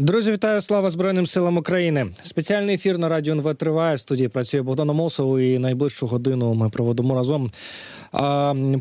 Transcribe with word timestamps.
Друзі, 0.00 0.32
вітаю! 0.32 0.60
Слава 0.60 0.90
Збройним 0.90 1.26
силам 1.26 1.56
України! 1.56 2.06
Спеціальний 2.22 2.74
ефір 2.74 2.98
на 2.98 3.08
радіо 3.08 3.34
НВ 3.34 3.54
триває. 3.54 3.96
В 3.96 4.00
студії 4.00 4.28
працює 4.28 4.62
Богдан 4.62 4.86
Мосов 4.86 5.38
і 5.38 5.58
найближчу 5.58 6.06
годину 6.06 6.54
ми 6.54 6.70
проводимо 6.70 7.14
разом. 7.14 7.50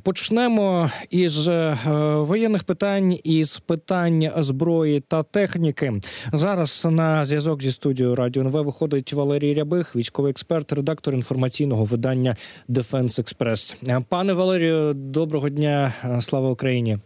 Почнемо 0.03 0.91
із 1.09 1.47
е, 1.47 1.77
воєнних 2.17 2.63
питань 2.63 3.17
із 3.23 3.57
питань 3.57 4.31
зброї 4.37 4.99
та 4.99 5.23
техніки. 5.23 5.93
Зараз 6.33 6.87
на 6.89 7.25
зв'язок 7.25 7.63
зі 7.63 7.71
студією 7.71 8.15
Радіо 8.15 8.43
НВ 8.43 8.63
виходить 8.63 9.13
Валерій 9.13 9.53
Рябих, 9.53 9.95
військовий 9.95 10.29
експерт, 10.29 10.71
редактор 10.71 11.13
інформаційного 11.13 11.83
видання 11.83 12.35
Defense 12.67 13.19
Express. 13.19 13.75
Пане 14.09 14.33
Валерію, 14.33 14.93
доброго 14.93 15.49
дня! 15.49 15.93
Слава 16.19 16.49
Україні! 16.49 16.97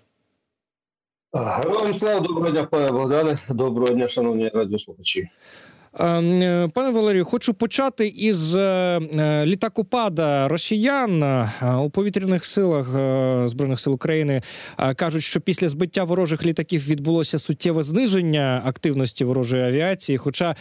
Героям 1.33 1.97
слава 1.97 2.19
доброго 2.19 2.51
дня, 2.51 2.63
пане 2.63 2.87
Богдане. 2.87 3.37
Доброго 3.49 3.93
дня, 3.93 4.07
шановні 4.07 4.49
радіослухачі. 4.49 5.27
Ем, 5.99 6.41
е, 6.41 6.69
пане 6.73 6.89
Валерію, 6.89 7.25
хочу 7.25 7.53
почати 7.53 8.07
із 8.07 8.55
е, 8.55 8.59
е, 8.59 9.45
літакопада 9.45 10.47
росіян 10.47 11.23
у 11.83 11.89
повітряних 11.89 12.45
силах 12.45 12.87
збройних 13.47 13.79
сил 13.79 13.93
України. 13.93 14.41
кажуть, 14.95 15.23
що 15.23 15.41
після 15.41 15.67
збиття 15.67 16.03
ворожих 16.03 16.45
літаків 16.45 16.87
відбулося 16.87 17.39
суттєве 17.39 17.83
зниження 17.83 18.61
активності 18.65 19.23
ворожої 19.23 19.63
авіації. 19.63 20.17
Хоча, 20.17 20.55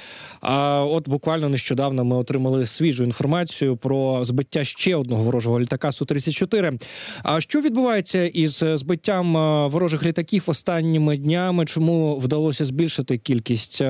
от 0.86 1.08
буквально 1.08 1.48
нещодавно 1.48 2.04
ми 2.04 2.16
отримали 2.16 2.66
свіжу 2.66 3.04
інформацію 3.04 3.76
про 3.76 4.24
збиття 4.24 4.64
ще 4.64 4.96
одного 4.96 5.22
ворожого 5.22 5.60
літака 5.60 5.92
су 5.92 6.04
34 6.04 6.78
А 7.22 7.40
що 7.40 7.60
відбувається 7.60 8.24
із 8.24 8.64
збиттям 8.74 9.32
ворожих 9.70 10.04
літаків 10.04 10.44
останніми 10.46 11.16
днями? 11.16 11.66
Чому 11.66 12.18
вдалося 12.18 12.64
збільшити 12.64 13.18
кількість 13.18 13.82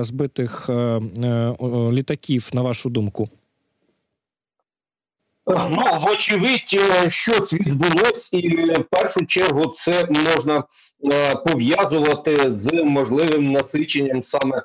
збитих? 0.00 0.70
Е, 0.72 1.02
е, 1.24 1.54
літаків, 1.92 2.50
на 2.52 2.62
вашу 2.62 2.90
думку? 2.90 3.28
Ну, 5.46 5.82
вочевидь, 6.00 6.74
е, 7.04 7.10
щось 7.10 7.54
відбулось, 7.54 8.32
і 8.32 8.48
в 8.58 8.84
першу 8.90 9.26
чергу 9.26 9.66
це 9.66 10.04
можна 10.08 10.64
пов'язувати 11.46 12.50
з 12.50 12.72
можливим 12.84 13.52
насиченням 13.52 14.22
саме 14.22 14.62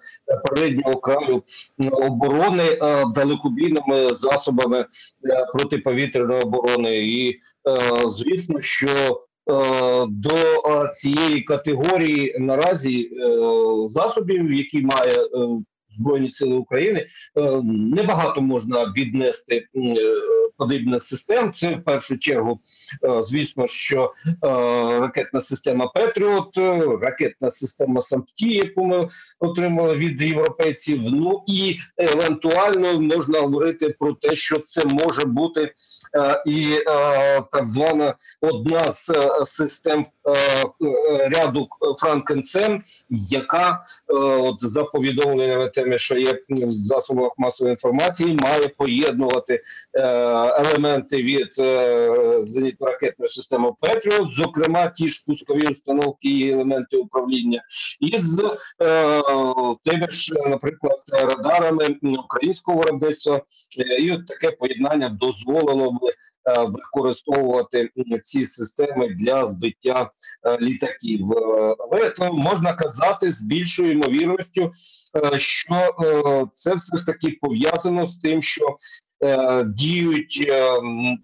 переднього 0.50 0.94
краю 0.94 1.44
оборони 1.92 2.80
далекобійними 3.16 4.14
засобами 4.14 4.86
протиповітряної 5.54 6.42
оборони. 6.42 6.98
І 6.98 7.40
звісно, 8.10 8.62
що 8.62 9.22
до 10.08 10.88
цієї 10.94 11.42
категорії 11.42 12.36
наразі 12.40 13.10
засобів, 13.88 14.54
які 14.54 14.82
має 14.82 15.18
Збройні 16.00 16.30
Сили 16.30 16.56
України 16.56 17.06
е, 17.36 17.62
небагато 17.64 18.42
можна 18.42 18.84
віднести 18.98 19.56
е, 19.56 19.94
подібних 20.58 21.04
систем. 21.04 21.52
Це 21.54 21.76
в 21.76 21.84
першу 21.84 22.18
чергу, 22.18 22.60
е, 23.04 23.24
звісно, 23.24 23.68
що 23.68 24.12
ракетна 25.00 25.42
система 25.42 25.88
Петріот, 25.88 26.58
ракетна 27.02 27.50
система 27.50 28.02
Сампті, 28.02 28.54
яку 28.54 28.86
ми 28.86 29.10
отримали 29.40 29.96
від 29.96 30.22
європейців. 30.22 31.02
Ну 31.04 31.44
і 31.48 31.78
евентуально 31.98 33.02
можна 33.02 33.40
говорити 33.40 33.96
про 34.00 34.14
те, 34.14 34.36
що 34.36 34.60
це 34.60 34.84
може 34.86 35.26
бути 35.26 35.74
і 36.46 36.78
так 37.52 37.68
звана 37.68 38.16
одна 38.42 38.92
з 38.92 39.12
систем 39.46 40.06
ряду 41.32 41.68
FrankenSAM, 42.00 42.82
яка 43.10 43.84
от 44.40 44.56
за 44.60 44.84
повідомленнями 44.84 45.70
теми, 45.70 46.00
що 46.00 46.18
є 46.18 46.34
в 46.50 46.72
засобах 46.72 47.32
масової 47.38 47.72
інформації, 47.72 48.38
має 48.44 48.68
поєднувати 48.68 49.62
е, 49.94 50.02
елементи 50.50 51.18
від 51.18 51.50
е, 51.60 52.10
зенітно-ракетної 52.40 53.28
системи 53.28 53.74
Patriot, 53.82 54.30
зокрема 54.30 54.88
ті 54.88 55.10
ж 55.10 55.24
пускові 55.28 55.68
установки 55.72 56.30
і 56.30 56.52
елементи 56.52 56.98
управління, 56.98 57.64
із 58.00 58.40
е, 58.40 59.22
тими 59.84 60.08
ж, 60.10 60.34
наприклад, 60.48 61.00
радарами 61.14 61.86
українського 62.02 62.78
виробництва, 62.78 63.42
е, 63.80 63.96
і 63.96 64.12
от 64.12 64.26
таке 64.26 64.52
поєднання 64.52 65.10
дозволило 65.10 65.92
б 65.92 66.00
Е, 66.48 66.64
використовувати 66.64 67.90
ці 68.22 68.46
системи 68.46 69.08
для 69.08 69.46
збиття 69.46 70.12
е, 70.46 70.58
літаків. 70.62 71.22
Е, 71.32 71.76
але 71.92 72.10
то 72.10 72.34
можна 72.34 72.74
казати 72.74 73.32
з 73.32 73.42
більшою 73.42 73.92
ймовірністю, 73.92 74.72
що 75.38 76.48
це 76.52 76.76
все 76.76 76.98
ж 76.98 77.06
таки 77.06 77.38
пов'язано 77.42 78.08
з 78.08 78.18
тим, 78.18 78.42
що 78.42 78.76
діють 79.66 80.52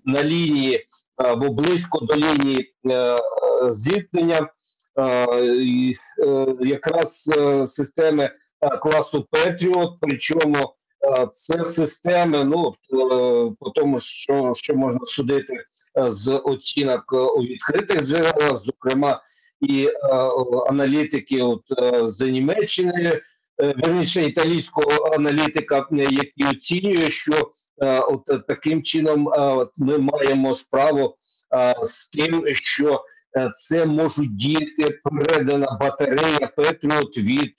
на 0.05 0.23
лінії 0.23 0.85
або 1.15 1.49
близько 1.49 1.99
до 1.99 2.15
лінії 2.15 2.73
зіткнення. 3.69 4.49
Якраз 6.59 7.29
системи 7.65 8.29
класу 8.81 9.27
Петріот, 9.31 9.97
причому 10.01 10.75
це 11.31 11.65
системи, 11.65 12.43
ну 12.43 12.73
е, 12.93 13.51
по 13.59 13.69
тому, 13.75 13.99
що 13.99 14.53
що 14.55 14.75
можна 14.75 14.99
судити 15.05 15.53
е, 15.53 16.09
з 16.09 16.37
оцінок 16.37 17.03
у 17.37 17.41
відкритих 17.41 18.03
джерелах, 18.03 18.57
зокрема 18.57 19.21
і 19.61 19.85
е, 19.85 19.91
аналітики, 20.69 21.41
от 21.41 21.61
з 22.03 22.31
Німеччини, 22.31 23.11
верніше 23.57 24.23
італійського 24.23 25.15
аналітика, 25.15 25.87
який 25.91 26.47
оцінює, 26.51 27.09
що 27.09 27.51
от 28.07 28.47
таким 28.47 28.83
чином 28.83 29.29
ми 29.79 29.97
маємо 29.97 30.55
справу 30.55 31.15
з 31.81 32.09
тим, 32.09 32.45
що 32.53 33.03
це 33.55 33.85
можуть 33.85 34.35
діяти 34.35 34.99
передана 35.03 35.77
батарея 35.79 36.51
Петріот 36.55 37.17
від 37.17 37.53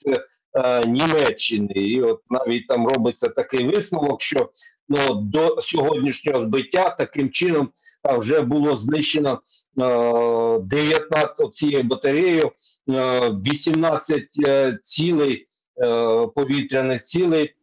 Е, 0.55 0.87
Німеччини, 0.87 1.73
і 1.73 2.01
от 2.01 2.21
навіть 2.29 2.67
там 2.67 2.87
робиться 2.87 3.27
такий 3.27 3.65
висновок, 3.65 4.21
що 4.21 4.49
ну 4.89 5.13
до 5.13 5.61
сьогоднішнього 5.61 6.39
збиття 6.39 6.95
таким 6.97 7.29
чином 7.29 7.69
а, 8.03 8.17
вже 8.17 8.41
було 8.41 8.75
знищено 8.75 9.41
е, 9.81 10.59
19 10.59 11.55
цією 11.55 11.83
батареєю, 11.83 12.51
е, 12.91 13.29
18 13.29 14.23
е, 14.47 14.77
цілей 14.81 15.33
е, 15.33 15.45
повітряних 16.35 17.03
цілей. 17.03 17.55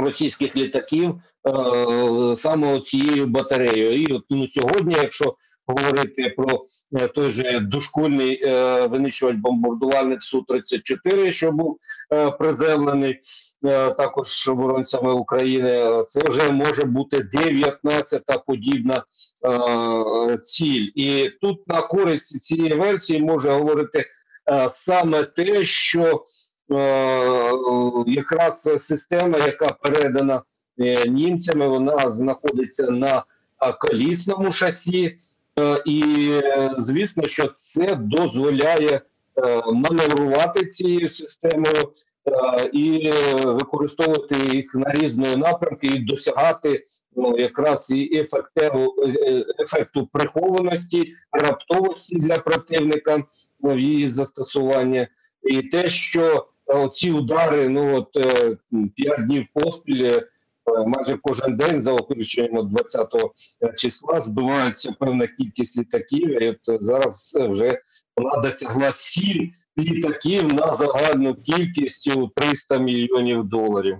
Російських 0.00 0.56
літаків 0.56 1.14
е, 1.14 2.36
саме 2.36 2.80
цією 2.80 3.26
батареєю, 3.26 4.02
і 4.02 4.12
от 4.12 4.24
ну, 4.30 4.48
сьогодні, 4.48 4.94
якщо 4.94 5.34
говорити 5.68 6.34
про 6.36 6.62
е, 7.00 7.08
той 7.08 7.30
же 7.30 7.60
дошкольний 7.60 8.42
е, 8.42 8.86
винищувач 8.86 9.36
бомбардувальник 9.36 10.22
су 10.22 10.42
34 10.42 11.32
що 11.32 11.52
був 11.52 11.76
е, 12.12 12.30
приземлений 12.30 13.20
також 13.96 14.48
оборонцями 14.48 15.12
України. 15.12 16.04
Це 16.06 16.20
вже 16.28 16.52
може 16.52 16.82
бути 16.82 17.16
19-та 17.16 18.38
подібна 18.38 19.04
ціль, 20.42 20.88
і 20.94 21.30
тут 21.40 21.68
на 21.68 21.82
користь 21.82 22.40
цієї 22.42 22.74
версії 22.74 23.20
може 23.20 23.50
говорити 23.50 24.04
саме 24.70 25.22
те, 25.22 25.64
що 25.64 26.22
якраз 28.06 28.62
система, 28.76 29.38
яка 29.38 29.66
передана 29.66 30.42
німцями, 31.06 31.68
вона 31.68 32.10
знаходиться 32.10 32.90
на 32.90 33.24
колісному 33.80 34.52
шасі. 34.52 35.16
Е, 35.58 35.82
і 35.84 36.30
звісно, 36.78 37.26
що 37.26 37.48
це 37.48 37.86
дозволяє 37.94 38.90
е, 38.90 39.02
маневрувати 39.72 40.66
цією 40.66 41.08
системою 41.08 41.82
е, 42.26 42.70
і 42.72 43.12
використовувати 43.44 44.34
їх 44.56 44.74
на 44.74 44.92
різної 44.92 45.36
напрямки 45.36 45.86
і 45.86 45.98
досягати 45.98 46.82
ну, 47.16 47.38
якраз 47.38 47.90
і 47.90 48.18
ефекту, 48.18 48.94
ефекту 49.60 50.08
прихованості, 50.12 51.12
раптовості 51.32 52.16
для 52.16 52.38
противника 52.38 53.22
в 53.60 53.78
її 53.78 54.08
застосування, 54.08 55.08
і 55.48 55.62
те, 55.62 55.88
що 55.88 56.46
ці 56.92 57.10
удари, 57.10 57.68
ну 57.68 57.96
от 57.96 58.12
п'ять 58.96 59.26
днів 59.26 59.46
поспіль. 59.54 60.10
Е, 60.68 60.84
майже 60.86 61.18
кожен 61.22 61.56
день 61.56 61.82
за 61.82 61.92
виключенням 61.92 62.68
20 62.68 63.14
числа 63.76 64.20
збиваються 64.20 64.92
певна 65.00 65.26
кількість 65.26 65.78
літаків. 65.78 66.42
і 66.42 66.48
от 66.48 66.82
Зараз 66.84 67.38
вже 67.40 67.78
вона 68.16 68.36
досягла 68.36 68.92
7 68.92 69.50
літаків 69.78 70.54
на 70.54 70.72
загальну 70.72 71.34
кількість 71.34 72.12
300 72.34 72.78
мільйонів 72.78 73.44
доларів. 73.44 73.98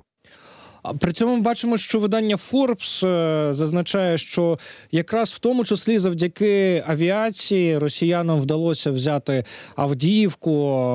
При 0.99 1.13
цьому 1.13 1.37
ми 1.37 1.41
бачимо, 1.41 1.77
що 1.77 1.99
видання 1.99 2.37
Forbes 2.37 3.07
е, 3.07 3.53
зазначає, 3.53 4.19
що 4.19 4.59
якраз 4.93 5.31
в 5.31 5.39
тому 5.39 5.65
числі 5.65 5.99
завдяки 5.99 6.85
авіації 6.87 7.79
росіянам 7.79 8.41
вдалося 8.41 8.91
взяти 8.91 9.45
Авдіївку. 9.77 10.53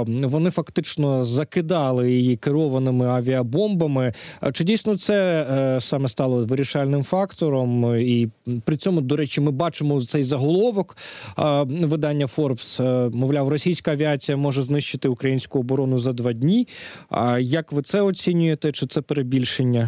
Вони 0.07 0.49
фактично 0.51 1.23
закидали 1.23 2.11
її 2.11 2.35
керованими 2.35 3.05
авіабомбами. 3.05 4.13
Чи 4.53 4.63
дійсно 4.63 4.97
це 4.97 5.47
е, 5.51 5.81
саме 5.81 6.07
стало 6.07 6.45
вирішальним 6.45 7.03
фактором? 7.03 7.95
І 7.99 8.29
при 8.65 8.77
цьому, 8.77 9.01
до 9.01 9.15
речі, 9.15 9.41
ми 9.41 9.51
бачимо 9.51 10.01
цей 10.01 10.23
заголовок 10.23 10.97
е, 11.39 11.63
видання 11.63 12.25
Forbes. 12.25 12.83
Мовляв, 13.15 13.47
російська 13.47 13.91
авіація 13.91 14.37
може 14.37 14.61
знищити 14.61 15.07
українську 15.07 15.59
оборону 15.59 15.97
за 15.97 16.13
два 16.13 16.33
дні. 16.33 16.67
А 17.09 17.39
як 17.39 17.71
ви 17.71 17.81
це 17.81 18.01
оцінюєте? 18.01 18.71
Чи 18.71 18.87
це 18.87 19.01
перебільшення? 19.01 19.82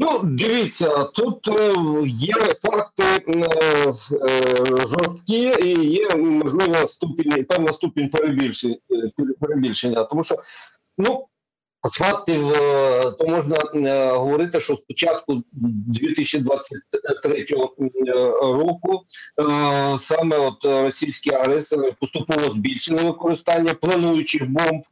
Ну, 0.00 0.20
дивіться, 0.24 1.04
тут 1.04 1.48
е, 1.48 1.74
є 2.06 2.34
факти 2.34 3.04
е, 3.04 3.92
жорсткі 4.86 5.52
і 5.64 5.90
є 5.90 6.08
можливо 6.16 6.74
ступінь, 6.86 7.44
певна 7.44 7.72
ступінь 7.72 8.10
перебільшення, 8.10 8.76
перебільшення. 9.40 10.04
Тому 10.04 10.22
що 10.22 10.36
ну, 10.98 11.26
з 11.84 11.92
фактів 11.92 12.52
то 13.18 13.26
можна 13.28 13.56
говорити, 14.12 14.60
що 14.60 14.74
з 14.74 14.80
початку 14.80 15.42
2023 15.52 17.46
року 18.40 19.04
саме 19.98 20.36
от 20.36 20.64
російські 20.64 21.30
агресори 21.34 21.94
поступово 22.00 22.50
збільшили 22.50 23.02
використання 23.02 23.74
плануючих 23.74 24.50
бомб, 24.50 24.82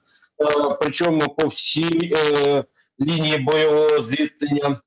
причому 0.81 1.21
по 1.39 1.49
всій 1.49 2.15
лінії 3.01 3.39
бойового 3.39 4.03
зіткнення. 4.03 4.81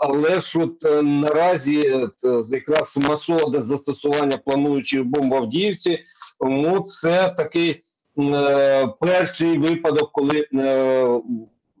Але 0.00 0.40
ж 0.40 0.62
от 0.62 0.84
е, 0.84 1.02
наразі 1.02 2.08
якраз 2.50 2.98
масове 2.98 3.60
застосування 3.60 4.36
плануючих 4.36 5.04
бомб 5.04 5.32
в 5.32 5.34
Авдіївці, 5.34 5.98
ну 6.40 6.80
це 6.80 7.34
такий 7.36 7.82
е, 8.18 8.88
перший 9.00 9.58
випадок, 9.58 10.12
коли 10.12 10.48
е, 10.54 11.20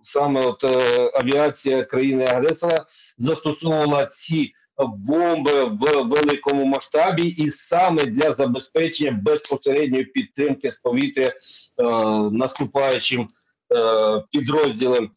саме 0.02 0.40
от 0.40 0.64
авіація 1.14 1.84
країни-агресора 1.84 2.84
застосовувала 3.18 4.06
ці. 4.06 4.52
Бомби 4.96 5.64
в 5.64 6.08
великому 6.08 6.64
масштабі, 6.64 7.22
і 7.22 7.50
саме 7.50 8.04
для 8.04 8.32
забезпечення 8.32 9.20
безпосередньої 9.24 10.04
підтримки 10.04 10.70
з 10.70 10.76
повітря 10.76 11.24
е, 11.24 11.34
наступаючим 12.30 13.28
е, 13.74 14.22
підрозділам 14.32 15.04
Е, 15.04 15.08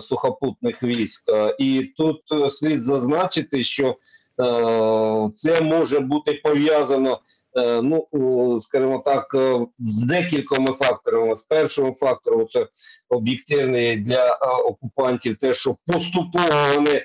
сухопутних 0.00 0.82
військ. 0.82 1.24
Е, 1.28 1.56
і 1.58 1.92
тут 1.96 2.22
е, 2.32 2.48
слід 2.48 2.82
зазначити, 2.82 3.64
що 3.64 3.96
це 5.34 5.60
може 5.60 6.00
бути 6.00 6.40
пов'язано, 6.44 7.20
ну 7.82 8.58
скажімо 8.60 9.02
так, 9.04 9.36
з 9.78 10.02
декількома 10.02 10.72
факторами. 10.72 11.36
З 11.36 11.42
першим 11.42 11.92
фактором 11.92 12.46
це 12.48 12.66
об'єктивний 13.08 13.96
для 13.96 14.34
окупантів, 14.64 15.36
те, 15.36 15.54
що 15.54 15.76
поступово 15.86 16.74
вони 16.74 17.02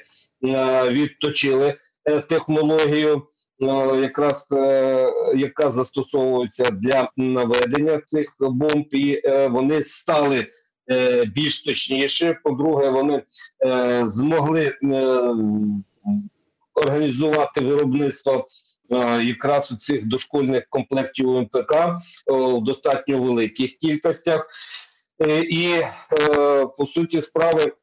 відточили 0.91 1.75
технологію. 2.29 3.21
Якраз 4.01 4.47
яка 5.35 5.71
застосовується 5.71 6.71
для 6.71 7.09
наведення 7.17 7.99
цих 7.99 8.35
бомб, 8.39 8.85
і 8.91 9.21
вони 9.49 9.83
стали 9.83 10.37
Е, 10.37 10.47
більш 11.35 11.63
точніше. 11.63 12.39
По-друге, 12.43 12.89
вони 12.89 13.23
е, 13.65 14.03
змогли 14.07 14.65
е, 14.65 14.77
організувати 16.73 17.61
виробництво. 17.61 18.45
Якраз 19.23 19.71
у 19.71 19.75
цих 19.75 20.05
дошкольних 20.05 20.63
комплектів 20.69 21.29
МПК 21.29 21.75
в 22.27 22.61
достатньо 22.61 23.21
великих 23.21 23.77
кількостях, 23.77 24.47
і 25.49 25.75
по 26.77 26.85
суті 26.85 27.21
справи 27.21 27.73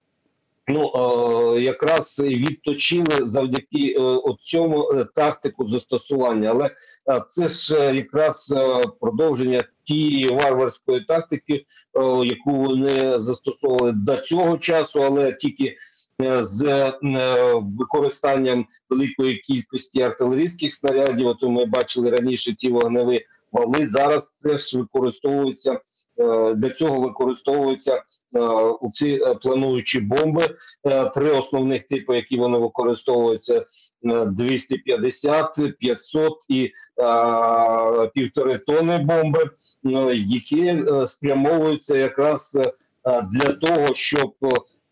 ну 0.68 1.58
якраз 1.58 2.20
відточили 2.20 3.16
завдяки 3.20 3.96
цьому 4.40 5.04
тактику 5.14 5.66
застосування, 5.66 6.50
але 6.50 6.70
це 7.26 7.48
ж 7.48 7.94
якраз 7.94 8.54
продовження 9.00 9.62
тієї 9.90 10.28
варварської 10.28 11.04
тактики, 11.04 11.64
яку 12.24 12.50
вони 12.50 13.18
застосовували 13.18 13.92
до 13.92 14.16
цього 14.16 14.58
часу, 14.58 15.02
але 15.02 15.32
тільки 15.32 15.64
е, 15.64 15.76
з 16.40 16.62
е, 16.62 16.92
використанням 17.78 18.66
великої 18.90 19.36
кількості 19.36 20.02
артилерійських 20.02 20.74
снарядів. 20.74 21.26
От 21.26 21.42
ми 21.42 21.64
бачили 21.66 22.10
раніше 22.10 22.54
ті 22.54 22.70
вогневі 22.70 23.26
вали. 23.52 23.86
Зараз 23.86 24.34
це 24.38 24.56
ж 24.56 24.78
використовується 24.78 25.80
Е, 26.20 26.54
для 26.54 26.70
цього 26.70 27.00
використовуються 27.00 28.02
е, 28.36 28.40
у 28.80 28.90
ці 28.90 29.08
е, 29.08 29.34
плануючі 29.34 30.00
бомби. 30.00 30.46
Три 31.14 31.30
основних 31.30 31.82
типи, 31.82 32.16
які 32.16 32.36
вони 32.36 32.58
використовуються: 32.58 33.64
250, 34.02 35.78
500 35.78 36.32
і 36.48 36.72
півтори 38.14 38.58
тони 38.58 38.98
бомби, 38.98 39.50
які 40.14 40.84
спрямовуються 41.06 41.96
якраз. 41.96 42.58
Для 43.04 43.52
того 43.52 43.94
щоб 43.94 44.34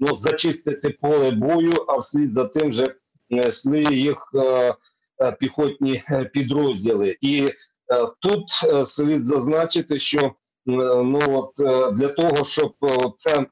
ну 0.00 0.16
зачистити 0.16 0.90
поле 0.90 1.31
бою, 1.31 1.72
а 1.88 1.96
вслід 1.96 2.32
за 2.32 2.44
тим 2.44 2.70
вже 2.70 2.87
йшли 3.31 3.82
їх 3.82 4.32
піхотні 5.40 6.02
підрозділи, 6.32 7.16
і 7.20 7.49
тут 8.20 8.44
слід 8.88 9.25
зазначити, 9.25 9.99
що 9.99 10.32
ну 10.69 11.19
от 11.28 11.60
е, 11.60 11.93
для 11.93 12.08
того, 12.08 12.44
щоб 12.44 12.75
е, 12.82 12.88
ця 13.16 13.46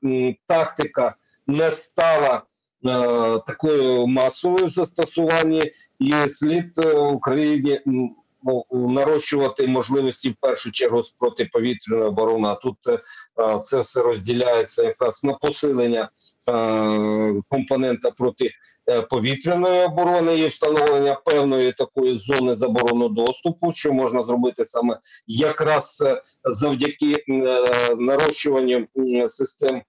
тактика 0.47 1.17
не 1.47 1.71
стала. 1.71 2.43
Е, 2.87 3.41
такою 3.47 4.07
масовою 4.07 4.69
застосуванні 4.69 5.73
і 5.99 6.13
слід 6.29 6.85
Україні 6.97 7.81
нарощувати 8.71 9.67
можливості 9.67 10.31
в 10.31 10.35
першу 10.41 10.73
чергу 10.73 11.03
з 11.03 11.13
протиповітряної 11.13 12.09
оборони. 12.09 12.57
Тут 12.63 12.77
е, 12.89 13.01
це 13.63 13.81
все 13.81 14.03
розділяється 14.03 14.85
якраз 14.85 15.25
на 15.25 15.33
посилення 15.33 16.11
е, 16.49 17.43
компонента 17.49 18.11
протиповітряної 18.11 19.85
оборони 19.85 20.39
і 20.39 20.49
встановлення 20.49 21.15
певної 21.15 21.73
такої 21.73 22.15
зони 22.15 22.55
заборону 22.55 23.09
доступу, 23.09 23.73
що 23.73 23.93
можна 23.93 24.23
зробити 24.23 24.65
саме 24.65 24.99
якраз 25.27 26.03
е, 26.07 26.21
завдяки 26.45 27.25
нарощуванню 27.99 28.87
систем. 29.27 29.83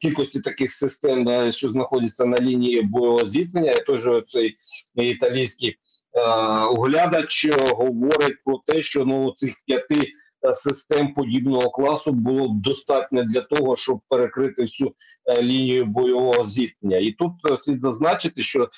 Кількості 0.00 0.40
таких 0.40 0.72
систем, 0.72 1.52
що 1.52 1.70
знаходяться 1.70 2.24
на 2.24 2.36
лінії 2.36 2.82
бойового 2.82 3.24
зіткнення, 3.24 3.72
же 3.96 4.22
цей 4.26 4.56
італійський 4.94 5.76
Е, 6.16 6.20
оглядач 6.64 7.48
говорить 7.70 8.36
про 8.44 8.60
те, 8.66 8.82
що 8.82 9.04
ну 9.04 9.32
цих 9.36 9.54
п'яти 9.66 10.12
е, 10.46 10.54
систем 10.54 11.14
подібного 11.14 11.70
класу 11.70 12.12
було 12.12 12.48
достатньо 12.48 13.24
для 13.24 13.40
того, 13.40 13.76
щоб 13.76 14.00
перекрити 14.08 14.62
всю 14.62 14.92
е, 15.26 15.42
лінію 15.42 15.84
бойового 15.84 16.44
зіткнення. 16.44 16.96
І 16.96 17.12
тут 17.12 17.32
слід 17.60 17.80
зазначити, 17.80 18.42
що 18.42 18.68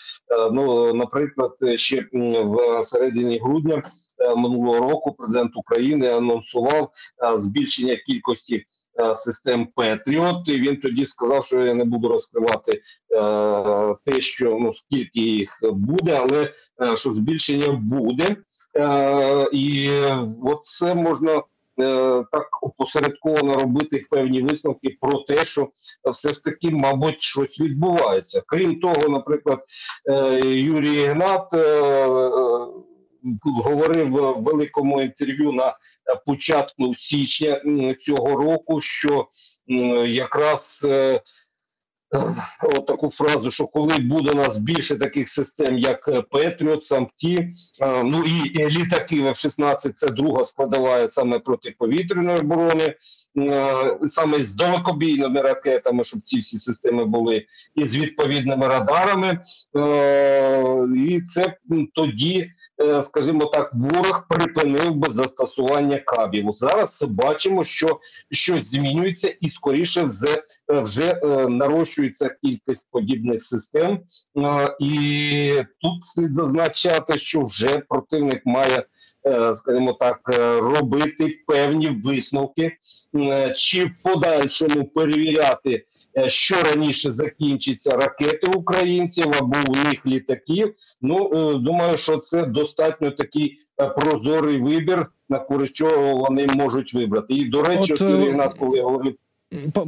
ну, 0.53 0.95
наприклад, 0.95 1.53
ще 1.77 2.09
в 2.13 2.83
середині 2.83 3.39
грудня 3.39 3.83
минулого 4.37 4.91
року 4.91 5.15
президент 5.19 5.57
України 5.57 6.09
анонсував 6.09 6.91
збільшення 7.37 7.97
кількості 7.97 8.65
Е, 8.88 8.88
систем 9.17 9.67
Петріот. 9.75 10.49
І 10.49 10.61
він 10.61 10.77
тоді 10.77 11.05
сказав, 11.05 11.45
що 11.45 11.65
я 11.65 11.75
не 11.75 11.85
буду 11.85 12.09
розкривати 12.09 12.73
е, 12.73 12.81
те, 14.05 14.21
що 14.21 14.59
ну 14.61 14.73
скільки 14.73 15.21
їх 15.21 15.59
буде, 15.63 16.19
але 16.21 16.53
е, 16.83 16.97
що 16.97 17.13
збільшення 17.13 17.73
буде, 17.73 18.37
і 19.53 19.91
от 20.43 20.63
це 20.63 20.95
можна. 20.95 21.43
Так 22.33 22.63
опосередковано 22.63 23.53
робити 23.53 24.05
певні 24.11 24.43
висновки 24.43 24.97
про 25.01 25.19
те, 25.19 25.45
що 25.45 25.69
все 26.11 26.29
ж 26.29 26.45
таки, 26.45 26.71
мабуть, 26.71 27.23
щось 27.23 27.61
відбувається. 27.61 28.43
Крім 28.47 28.81
того, 28.81 29.09
наприклад, 29.09 29.61
Юрій 30.45 31.03
Ігнат 31.03 31.55
говорив 33.45 34.11
в 34.11 34.43
великому 34.43 35.03
інтерв'ю 35.03 35.53
на 35.53 35.77
початку 36.27 36.95
січня 36.95 37.61
цього 37.99 38.37
року, 38.37 38.81
що 38.81 39.29
якраз 40.07 40.87
е, 40.89 41.21
от 42.63 42.87
таку 42.87 43.11
фразу, 43.11 43.51
що 43.51 43.67
коли 43.67 43.99
буде 43.99 44.31
у 44.31 44.35
нас 44.35 44.59
більше 44.59 44.99
таких 44.99 45.29
систем, 45.29 45.79
як 45.79 46.29
Петріот, 46.31 46.85
Сампті, 46.85 47.49
ну 48.05 48.25
і 48.25 48.69
літаки 48.69 49.17
F-16 49.17 49.93
це 49.93 50.09
друга 50.09 50.45
складова 50.45 51.09
саме 51.09 51.39
протиповітряної 51.39 52.39
оборони, 52.39 52.95
саме 54.07 54.45
з 54.45 54.55
далекобійними 54.55 55.41
ракетами, 55.41 56.05
щоб 56.05 56.21
ці 56.21 56.39
всі 56.39 56.59
системи 56.59 57.05
були 57.05 57.47
і 57.75 57.85
з 57.85 57.97
відповідними 57.97 58.69
радарами, 58.69 59.41
і 61.09 61.21
це 61.21 61.57
тоді, 61.95 62.51
е, 62.83 63.03
скажімо 63.03 63.45
так, 63.45 63.71
ворог 63.75 64.27
припинив 64.29 64.95
би 64.95 65.13
застосування 65.13 65.99
кабів. 65.99 66.53
Зараз 66.53 67.07
бачимо, 67.09 67.65
що 67.65 67.99
щось 68.31 68.71
змінюється, 68.71 69.29
і 69.41 69.51
скоріше 69.51 70.11
вже 70.69 71.21
нарощується 71.49 71.98
нарощується 71.99 72.37
кількість 72.43 72.91
подібних 72.91 73.43
систем, 73.43 74.01
і 74.81 75.63
тут 75.81 76.05
слід 76.05 76.33
зазначати, 76.33 77.19
що 77.19 77.45
вже 77.45 77.69
противник 77.89 78.43
має, 78.47 78.85
е, 79.27 79.55
скажімо 79.55 79.93
так, 79.93 80.21
е, 80.35 80.61
робити 80.61 81.39
певні 81.47 82.01
висновки, 82.05 82.73
е, 83.17 83.53
чи 83.57 83.85
в 83.85 84.03
подальшому 84.03 84.85
перевіряти, 84.85 85.85
що 86.27 86.57
раніше 86.63 87.13
закінчиться 87.13 87.91
ракети 87.91 88.47
українців 88.57 89.27
або 89.41 89.57
у 89.69 89.73
них 89.73 90.07
літаків. 90.07 90.75
Ну 91.03 91.55
думаю, 91.55 91.99
що 91.99 92.17
це 92.17 92.47
достатньо 92.47 93.11
такий 93.11 93.59
прозорий 93.97 94.61
вибір, 94.61 95.07
на 95.29 95.39
користь 95.39 95.75
чого 95.75 96.17
вони 96.17 96.47
можуть 96.55 96.95
вибрати. 96.95 97.35
І 97.35 97.49
до 97.49 97.63
речі, 97.63 97.93
От, 97.93 97.99
коли 98.59 98.81
говорив 98.81 99.15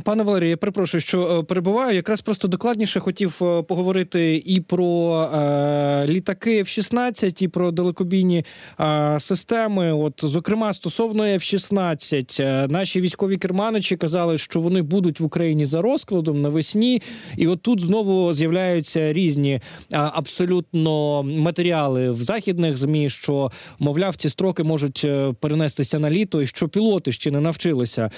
Пане 0.05 0.23
Валерію, 0.23 0.51
я 0.51 0.57
перепрошую, 0.57 1.01
що 1.01 1.39
е, 1.39 1.43
перебуваю. 1.43 1.97
Якраз 1.97 2.21
просто 2.21 2.49
докладніше 2.49 3.01
хотів 3.01 3.39
е, 3.43 3.63
поговорити 3.63 4.43
і 4.47 4.61
про 4.61 5.21
е, 5.35 6.07
літаки 6.07 6.63
F-16, 6.63 7.43
і 7.43 7.49
про 7.49 7.71
далекобійні 7.71 8.45
е, 8.81 9.21
системи. 9.21 9.93
От, 9.93 10.21
зокрема, 10.25 10.73
стосовно 10.73 11.25
F-16, 11.25 12.43
е, 12.43 12.69
наші 12.69 13.01
військові 13.01 13.37
керманичі 13.37 13.97
казали, 13.97 14.39
що 14.39 14.61
вони 14.61 14.83
будуть 14.83 15.21
в 15.21 15.25
Україні 15.25 15.65
за 15.65 15.83
розкладом 15.83 16.43
навесні, 16.43 17.03
і 17.37 17.47
от 17.47 17.63
тут 17.63 17.81
знову 17.81 18.33
з'являються 18.33 19.13
різні 19.13 19.61
абсолютно 19.91 21.23
матеріали 21.23 22.11
в 22.11 22.23
західних 22.23 22.77
змі, 22.77 23.11
що 23.11 23.51
мовляв, 23.79 24.17
ці 24.17 24.29
строки 24.29 24.63
можуть 24.63 25.07
перенестися 25.41 25.99
на 25.99 26.11
літо, 26.11 26.43
і 26.43 26.47
що 26.47 26.69
пілоти 26.69 27.13
ще 27.13 27.31
не 27.31 27.41
навчилися. 27.41 28.11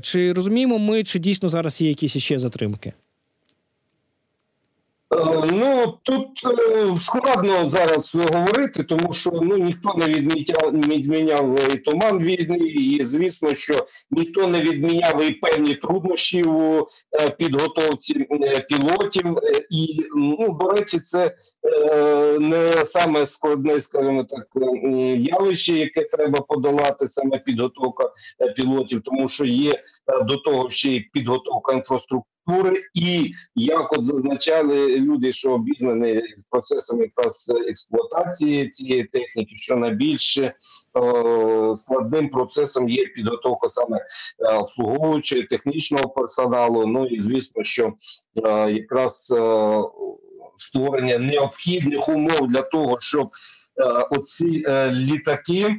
Чи 0.00 0.32
розуміємо? 0.32 0.87
Ми, 0.88 1.04
чи 1.04 1.18
дійсно 1.18 1.48
зараз 1.48 1.80
є 1.80 1.88
якісь 1.88 2.16
ще 2.18 2.38
затримки? 2.38 2.92
Е, 5.10 5.46
ну 5.52 5.98
тут 6.02 6.28
е, 6.46 6.96
складно 7.00 7.68
зараз 7.68 8.14
говорити, 8.14 8.84
тому 8.84 9.12
що 9.12 9.30
ну 9.30 9.56
ніхто 9.56 9.94
не 9.94 10.06
відміняв 10.06 10.72
відміняв 10.72 11.74
і 11.74 11.76
туман 11.76 12.18
війни, 12.18 12.58
і 12.58 13.04
звісно, 13.04 13.54
що 13.54 13.74
ніхто 14.10 14.46
не 14.46 14.60
відміняв 14.60 15.22
і 15.22 15.30
певні 15.30 15.74
труднощі 15.74 16.42
у 16.42 16.78
е, 16.80 17.30
підготовці 17.38 18.26
пілотів. 18.68 19.38
І 19.70 20.00
ну 20.16 20.58
до 20.60 20.70
речі, 20.70 21.00
це 21.00 21.34
не 22.40 22.68
саме 22.84 23.26
складне, 23.26 23.80
скажімо 23.80 24.24
так, 24.24 24.46
явище, 25.16 25.72
яке 25.72 26.04
треба 26.04 26.40
подолати, 26.40 27.08
саме 27.08 27.38
підготовка 27.38 28.10
пілотів, 28.56 29.00
тому 29.00 29.28
що 29.28 29.44
є 29.44 29.72
до 30.22 30.36
того 30.36 30.70
ще 30.70 30.90
й 30.90 31.00
підготовка 31.00 31.72
інфраструктури 31.72 32.37
культури, 32.48 32.82
і 32.94 33.32
як 33.54 33.92
от 33.92 34.04
зазначали 34.04 34.98
люди, 34.98 35.32
що 35.32 35.52
обізнані 35.52 36.22
з 36.36 36.44
процесом 36.44 37.00
якраз 37.00 37.52
експлуатації 37.68 38.68
цієї 38.68 39.04
техніки, 39.04 39.56
що 39.56 39.76
найбільше 39.76 40.54
о, 40.94 41.76
складним 41.76 42.28
процесом 42.28 42.88
є 42.88 43.06
підготовка 43.06 43.68
саме 43.68 43.96
е, 43.98 44.54
обслуговуючого 44.54 45.42
технічного 45.42 46.08
персоналу. 46.08 46.86
Ну 46.86 47.06
і 47.06 47.20
звісно, 47.20 47.64
що 47.64 47.92
е, 48.44 48.72
якраз 48.72 49.34
е, 49.36 49.78
створення 50.56 51.18
необхідних 51.18 52.08
умов 52.08 52.46
для 52.48 52.60
того, 52.60 52.96
щоб 53.00 53.28
оці 54.10 54.64
літаки. 54.90 55.76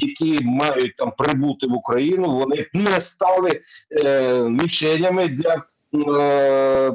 Які 0.00 0.44
мають 0.44 0.96
там 0.96 1.12
прибути 1.18 1.66
в 1.66 1.72
Україну, 1.72 2.34
вони 2.34 2.66
не 2.72 3.00
стали 3.00 3.60
е, 4.04 4.42
мішенями 4.42 5.28
для 5.28 5.62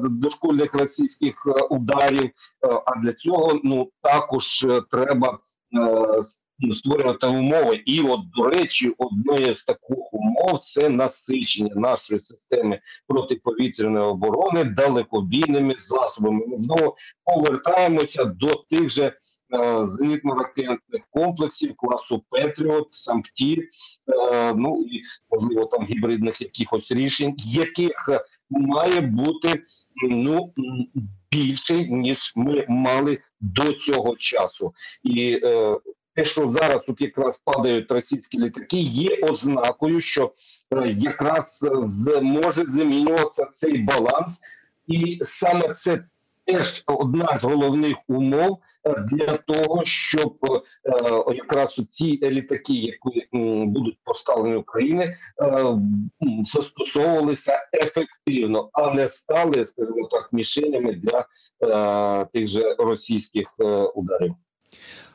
дошкольних 0.10 0.74
російських 0.74 1.44
е, 1.48 1.66
ударів. 1.70 2.24
Е, 2.24 2.32
а 2.86 3.00
для 3.00 3.14
цього 3.14 3.60
ну 3.64 3.92
також 4.02 4.68
треба 4.92 5.40
створювати 6.72 7.28
умови. 7.28 7.82
І, 7.86 8.02
от 8.02 8.20
до 8.36 8.48
речі, 8.48 8.94
одною 8.98 9.54
з 9.54 9.64
таких 9.64 10.14
умов 10.14 10.60
це 10.64 10.90
насичення 10.90 11.76
нашої 11.76 12.20
системи 12.20 12.80
протиповітряної 13.08 14.06
оборони 14.06 14.64
далекобійними 14.64 15.76
засобами. 15.80 16.46
Ми 16.48 16.58
знову 16.58 16.96
повертаємося 17.24 18.26
до 18.26 18.48
тих 18.48 18.90
же 18.90 19.14
зенітно-ракетних 19.82 21.02
комплексів 21.10 21.76
класу 21.76 22.24
Петріот, 22.30 22.88
Сампті, 22.92 23.68
ну 24.56 24.84
і 24.92 25.02
можливо 25.30 25.66
там 25.66 25.86
гібридних 25.86 26.42
якихось 26.42 26.92
рішень, 26.92 27.36
яких 27.40 28.10
має 28.50 29.02
бути 29.02 29.62
ну 30.10 30.54
більше 31.32 31.88
ніж 31.90 32.34
ми 32.36 32.66
мали 32.68 33.20
до 33.42 33.74
цього 33.74 34.16
часу, 34.16 34.72
і 35.04 35.40
е, 35.44 35.78
те, 36.18 36.26
що 36.26 36.52
зараз 36.52 36.84
тут 36.84 37.02
якраз 37.02 37.38
падають 37.38 37.92
російські 37.92 38.40
літаки, 38.40 38.78
є 38.78 39.18
ознакою, 39.22 40.02
що 40.02 40.32
е, 40.72 40.88
якраз 40.88 41.68
може 42.22 42.66
змінюватися 42.66 43.46
цей 43.46 43.78
баланс, 43.78 44.42
і 44.88 45.20
саме 45.22 45.74
це 45.74 46.04
теж 46.48 46.84
одна 46.88 47.38
з 47.38 47.44
головних 47.44 47.98
умов 48.08 48.60
е, 48.84 49.06
для 49.12 49.38
того, 49.38 49.84
щоб 49.84 50.38
е, 50.46 51.36
якраз 51.36 51.82
ці 51.90 52.20
літаки, 52.22 52.74
які 52.74 53.28
будуть 53.66 53.98
поставлені 54.04 54.56
в 54.56 54.60
Україні, 54.60 55.04
е, 55.04 55.16
застосовувалися 56.44 57.68
ефективно, 57.74 58.70
а 58.74 58.94
не 58.94 59.08
стали 59.08 59.66
скажімо 59.66 60.08
так 60.12 60.30
мішенями 60.32 60.94
для 60.94 61.26
тих 62.26 62.48
же 62.48 62.76
російських 62.80 63.56
ударів. 63.96 64.34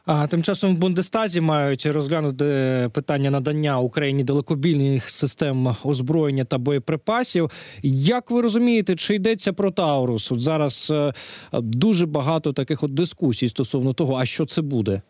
А 0.05 0.27
тим 0.27 0.43
часом 0.43 0.75
в 0.75 0.79
Бундестазі 0.79 1.41
мають 1.41 1.87
розглянути 1.87 2.45
питання 2.93 3.31
надання 3.31 3.81
Україні 3.81 4.25
далекобільних 4.25 5.11
систем 5.11 5.77
озброєння 5.85 6.45
та 6.45 6.59
боєприпасів. 6.59 7.51
Як 7.83 8.31
ви 8.31 8.43
розумієте, 8.43 8.97
чи 8.97 9.15
йдеться 9.15 9.53
про 9.53 9.71
Таурус? 9.71 10.33
От 10.33 10.41
зараз 10.41 10.89
е, 10.91 11.13
дуже 11.53 12.07
багато 12.07 12.53
таких 12.53 12.83
от 12.83 12.95
дискусій 12.95 13.49
стосовно 13.49 13.93
того, 13.93 14.15
а 14.15 14.25
що 14.25 14.47
це 14.47 14.63
буде? 14.63 15.03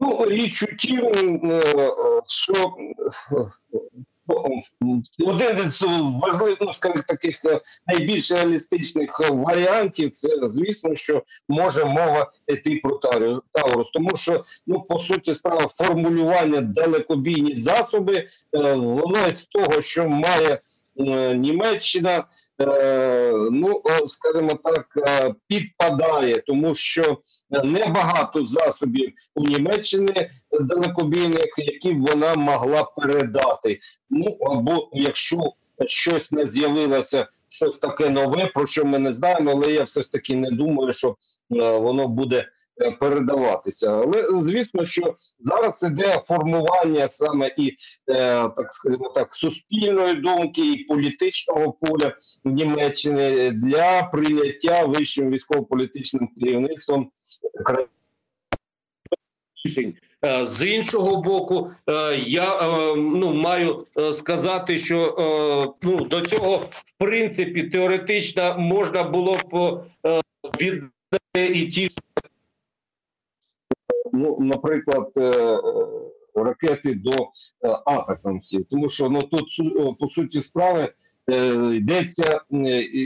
Ну, 0.00 0.26
річ 0.28 0.62
у 0.62 0.76
тім, 0.76 1.00
е, 1.04 1.60
е, 1.78 1.92
що 2.26 2.52
один 5.26 5.70
з 5.70 5.82
важливих, 6.22 6.58
ну 6.60 6.72
скажімо, 6.72 7.02
таких 7.08 7.44
е, 7.44 7.60
найбільш 7.86 8.32
реалістичних 8.32 9.20
е, 9.20 9.30
варіантів, 9.30 10.10
це 10.10 10.28
звісно, 10.42 10.94
що 10.94 11.22
може 11.48 11.84
мова 11.84 12.30
йти 12.46 12.80
про 12.82 12.96
Таурус, 13.52 13.90
тому 13.90 14.10
що 14.16 14.42
ну 14.66 14.80
по 14.80 14.98
суті 14.98 15.34
справа 15.34 15.66
формулювання 15.68 16.60
далекобійні 16.60 17.56
засоби, 17.56 18.14
е, 18.14 18.26
воно 18.74 19.30
з 19.30 19.44
того, 19.44 19.82
що 19.82 20.08
має 20.08 20.60
Німеччина, 21.34 22.24
ну 23.50 23.82
скажімо 24.06 24.50
так, 24.64 24.86
підпадає, 25.48 26.34
тому 26.46 26.74
що 26.74 27.18
небагато 27.50 28.44
засобів 28.44 29.12
у 29.34 29.44
Німеччини 29.44 30.30
далекобійних, 30.60 31.54
які 31.56 31.92
вона 31.94 32.34
могла 32.34 32.82
передати. 32.82 33.78
Ну 34.10 34.38
або 34.40 34.88
якщо 34.92 35.52
щось 35.86 36.32
не 36.32 36.46
з'явилося, 36.46 37.26
щось 37.48 37.78
таке 37.78 38.10
нове, 38.10 38.50
про 38.54 38.66
що 38.66 38.84
ми 38.84 38.98
не 38.98 39.12
знаємо, 39.12 39.50
але 39.50 39.72
я 39.72 39.82
все 39.82 40.02
ж 40.02 40.12
таки 40.12 40.36
не 40.36 40.50
думаю, 40.50 40.92
що 40.92 41.16
воно 41.50 42.08
буде 42.08 42.46
Е, 42.80 42.90
передаватися. 42.90 43.90
Але 43.90 44.42
звісно, 44.42 44.84
що 44.84 45.14
зараз 45.40 45.82
іде 45.82 46.22
формування 46.24 47.08
саме 47.08 47.54
і 47.58 47.76
е, 48.08 48.48
так 48.48 48.72
скажімо 48.72 49.08
так 49.14 49.34
суспільної 49.34 50.14
думки 50.14 50.72
і 50.72 50.84
політичного 50.84 51.72
поля 51.72 52.16
в 52.44 52.50
Німеччині 52.50 53.50
для 53.50 54.02
прийняття 54.02 54.84
вищим 54.84 55.30
військово-політичним 55.30 56.28
керівництвом 56.28 57.10
рішень 59.64 59.94
З 60.42 60.66
іншого 60.66 61.22
боку, 61.22 61.70
я 62.26 62.76
ну 62.96 63.34
маю 63.34 63.84
сказати, 64.12 64.78
що 64.78 65.16
ну 65.82 66.04
до 66.04 66.20
цього 66.20 66.56
в 66.56 66.92
принципі 66.98 67.62
теоретично 67.62 68.58
можна 68.58 69.02
було 69.02 69.36
б 69.36 69.82
віддати 70.60 71.46
і 71.58 71.68
ті 71.68 71.88
ну, 74.12 74.36
наприклад, 74.40 75.12
е, 75.16 75.22
е, 75.22 75.58
ракети 76.34 76.94
до 76.94 77.10
е, 77.10 77.28
атакамсів, 77.86 78.64
тому 78.64 78.88
що 78.88 79.10
ну 79.10 79.20
тут 79.20 79.44
по 79.98 80.08
суті 80.08 80.40
справи 80.40 80.92
йдеться 81.74 82.40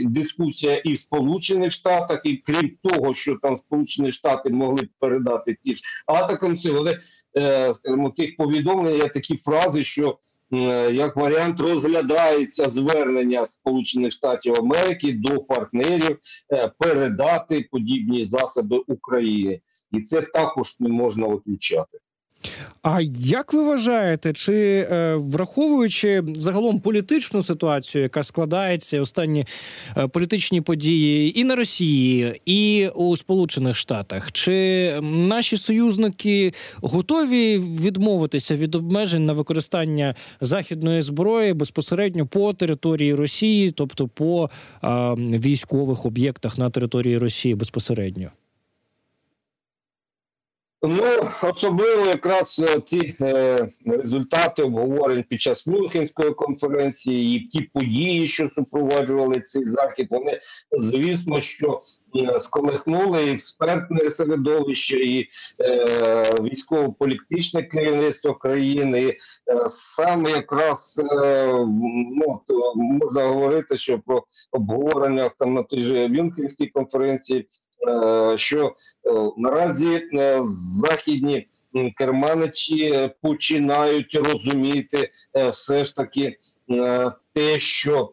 дискусія 0.05 0.75
і 0.75 0.93
в 0.93 0.99
Сполучених 0.99 1.71
Штатах, 1.71 2.21
і 2.23 2.37
крім 2.37 2.71
того, 2.83 3.13
що 3.13 3.37
там 3.41 3.57
Сполучені 3.57 4.11
Штати 4.11 4.49
могли 4.49 4.81
б 4.85 4.89
передати 4.99 5.57
ті 5.61 5.73
ж 5.73 5.83
атакамси, 6.07 6.71
вони 6.71 6.91
скажімо, 7.73 8.09
тих 8.09 8.35
повідомлень 8.35 8.95
є 8.95 9.09
такі 9.09 9.37
фрази, 9.37 9.83
що 9.83 10.17
як 10.91 11.15
варіант 11.15 11.59
розглядається 11.59 12.69
звернення 12.69 13.47
Сполучених 13.47 14.11
Штатів 14.11 14.53
Америки 14.57 15.13
до 15.13 15.43
партнерів 15.43 16.17
передати 16.79 17.67
подібні 17.71 18.25
засоби 18.25 18.77
Україні, 18.87 19.61
і 19.91 20.01
це 20.01 20.21
також 20.21 20.79
не 20.79 20.89
можна 20.89 21.27
виключати. 21.27 21.97
А 22.81 23.01
як 23.19 23.53
ви 23.53 23.63
вважаєте, 23.63 24.33
чи 24.33 24.87
е, 24.91 25.15
враховуючи 25.15 26.23
загалом 26.35 26.79
політичну 26.79 27.43
ситуацію, 27.43 28.01
яка 28.01 28.23
складається 28.23 29.01
останні 29.01 29.45
е, 29.97 30.07
політичні 30.07 30.61
події 30.61 31.39
і 31.39 31.43
на 31.43 31.55
Росії, 31.55 32.41
і 32.45 32.87
у 32.95 33.17
Сполучених 33.17 33.75
Штатах, 33.75 34.31
чи 34.31 34.91
наші 35.01 35.57
союзники 35.57 36.53
готові 36.81 37.57
відмовитися 37.57 38.55
від 38.55 38.75
обмежень 38.75 39.25
на 39.25 39.33
використання 39.33 40.15
західної 40.41 41.01
зброї 41.01 41.53
безпосередньо 41.53 42.27
по 42.27 42.53
території 42.53 43.15
Росії, 43.15 43.71
тобто 43.71 44.07
по 44.07 44.49
е, 44.83 44.87
військових 45.17 46.05
об'єктах 46.05 46.57
на 46.57 46.69
території 46.69 47.17
Росії 47.17 47.55
безпосередньо? 47.55 48.29
Ну 50.81 51.03
особливо 51.41 52.05
якраз 52.05 52.65
е, 52.67 52.79
ті 52.79 53.15
е, 53.21 53.67
результати 53.85 54.63
обговорень 54.63 55.23
під 55.29 55.41
час 55.41 55.67
Мюнхенської 55.67 56.33
конференції, 56.33 57.37
і 57.37 57.47
ті 57.47 57.61
події, 57.73 58.27
що 58.27 58.49
супроводжували 58.49 59.39
цей 59.39 59.65
захід, 59.65 60.07
вони 60.09 60.39
звісно, 60.79 61.41
що 61.41 61.79
е, 62.21 62.39
сколихнули 62.39 63.31
експертне 63.31 64.09
середовище 64.09 64.97
і 64.97 65.29
е, 65.61 65.85
військово-політичне 66.41 67.63
керівництво 67.63 68.35
країни. 68.35 69.01
І, 69.01 69.09
е, 69.09 69.17
саме 69.67 70.31
якраз 70.31 71.01
е, 71.11 71.47
ну, 72.15 72.41
можна 72.75 73.23
говорити, 73.23 73.77
що 73.77 73.99
про 73.99 74.23
обговорення 74.51 75.31
же 75.71 76.07
Мюнхенській 76.07 76.67
конференції. 76.67 77.47
Е, 77.87 78.37
що 78.37 78.65
е, 78.65 78.71
наразі 79.37 80.09
е, 80.17 80.41
західні 80.81 81.47
керманичі 81.97 83.09
починають 83.21 84.15
розуміти 84.15 85.09
все 85.51 85.85
ж 85.85 85.95
таки 85.95 86.37
те, 87.33 87.59
що 87.59 88.11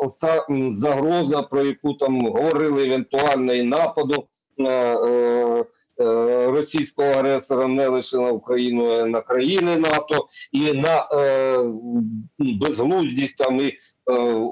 оця 0.00 0.46
загроза, 0.68 1.42
про 1.42 1.62
яку 1.64 1.94
там 1.94 2.26
говорили 2.26 2.84
евентуально 2.84 3.54
і 3.54 3.62
нападу. 3.62 4.26
Російського 6.46 7.08
агресора 7.08 7.66
не 7.66 7.88
лише 7.88 8.16
на 8.16 8.30
Україну, 8.30 8.90
а 8.90 9.06
на 9.06 9.20
країни 9.20 9.76
НАТО. 9.76 10.26
І 10.52 10.72
на 10.72 11.06
безглуздість 12.38 13.36
там 13.36 13.60
і 13.60 13.76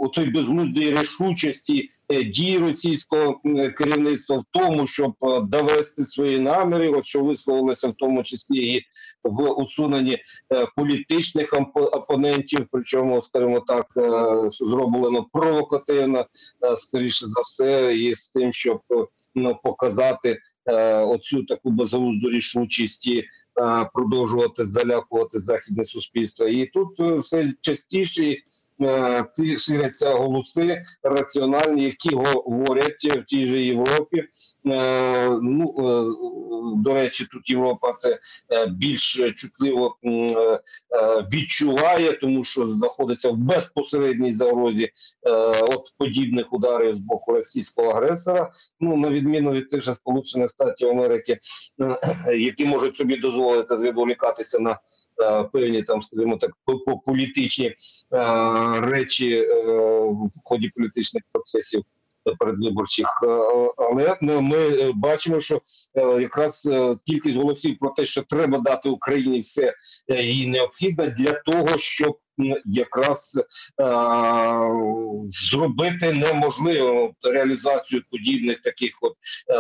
у 0.00 0.08
цій 0.08 0.24
безглуздій 0.24 0.90
рішучості 0.90 1.90
Е, 2.08 2.24
дії 2.24 2.58
російського 2.58 3.40
керівництва 3.78 4.36
в 4.36 4.44
тому, 4.50 4.86
щоб 4.86 5.14
е, 5.22 5.40
довести 5.40 6.04
свої 6.04 6.38
наміри, 6.38 6.88
от 6.88 7.04
що 7.04 7.24
висловилося 7.24 7.88
в 7.88 7.92
тому 7.92 8.22
числі 8.22 8.74
і 8.74 8.82
в 9.24 9.50
усуненні 9.50 10.12
е, 10.14 10.66
політичних 10.76 11.54
опонентів, 11.74 12.66
причому, 12.72 13.22
скажімо 13.22 13.60
так, 13.60 13.86
що 14.50 14.66
зроблено 14.66 15.26
провокативно, 15.32 16.26
скоріше 16.76 17.26
за 17.26 17.40
все, 17.40 17.96
і 17.96 18.14
з 18.14 18.30
тим, 18.30 18.52
щоб 18.52 18.80
ну, 19.34 19.58
показати 19.62 20.38
оцю 21.06 21.33
таку 21.42 21.70
безглузду 21.70 22.30
рішучість 22.30 23.06
і 23.06 23.24
продовжувати 23.94 24.64
залякувати 24.64 25.38
західне 25.38 25.84
суспільство. 25.84 26.48
І 26.48 26.66
тут 26.66 27.00
все 27.00 27.52
частіше. 27.60 28.36
Е, 28.82 29.24
ці 29.30 29.58
ширяться 29.58 30.10
голоси 30.10 30.82
раціональні, 31.02 31.84
які 31.84 32.14
говорять 32.14 33.04
в 33.04 33.24
тій 33.24 33.44
же 33.46 33.62
Європі. 33.62 34.24
Е, 34.66 35.28
ну 35.42 35.74
е, 35.78 36.82
до 36.82 36.94
речі, 36.94 37.26
тут 37.32 37.50
Європа 37.50 37.92
це 37.92 38.18
більш 38.68 39.20
чутливо 39.36 39.96
відчуває, 41.32 42.12
тому 42.12 42.44
що 42.44 42.66
знаходиться 42.66 43.30
в 43.30 43.36
безпосередній 43.36 44.32
загрозі 44.32 44.90
от 45.62 45.94
подібних 45.98 46.52
ударів 46.52 46.94
з 46.94 46.98
боку 46.98 47.32
російського 47.32 47.90
агресора. 47.90 48.50
Ну 48.80 48.96
на 48.96 49.08
відміну 49.08 49.50
від 49.50 49.68
тих 49.68 49.82
же 49.82 49.94
сполучених 49.94 50.50
штатів 50.50 50.88
Америки, 50.90 51.38
які 52.34 52.64
можуть 52.64 52.96
собі 52.96 53.16
дозволити 53.16 53.76
відволікатися 53.76 54.58
на 54.58 54.78
певні 55.52 55.82
там, 55.82 56.02
скажімо 56.02 56.36
так, 56.36 56.50
політичні 57.04 57.74
речі 58.80 59.34
е, 59.34 59.44
в 60.10 60.30
ході 60.44 60.68
політичних 60.68 61.22
процесів 61.32 61.82
передвиборчих, 62.38 63.06
е, 63.22 63.28
але 63.76 64.16
ми 64.20 64.92
бачимо, 64.94 65.40
що 65.40 65.60
е, 65.94 66.22
якраз 66.22 66.70
кількість 67.06 67.36
голосів 67.36 67.76
про 67.80 67.90
те, 67.90 68.04
що 68.04 68.22
треба 68.22 68.58
дати 68.58 68.88
Україні 68.88 69.40
все 69.40 69.74
їй 70.08 70.46
необхідно 70.46 71.10
для 71.10 71.32
того, 71.32 71.78
щоб 71.78 72.18
якраз 72.64 73.40
зробити 75.24 76.12
неможливо 76.12 77.12
реалізацію 77.22 78.02
подібних 78.10 78.60
таких 78.60 78.98
от 79.02 79.12